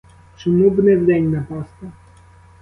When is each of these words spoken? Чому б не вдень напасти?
Чому 0.37 0.69
б 0.69 0.83
не 0.83 0.95
вдень 0.97 1.31
напасти? 1.31 1.91